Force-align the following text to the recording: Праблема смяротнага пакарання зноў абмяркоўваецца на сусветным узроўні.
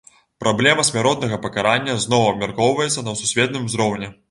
Праблема 0.43 0.85
смяротнага 0.87 1.37
пакарання 1.43 1.95
зноў 2.07 2.27
абмяркоўваецца 2.33 3.07
на 3.11 3.17
сусветным 3.23 3.71
узроўні. 3.71 4.15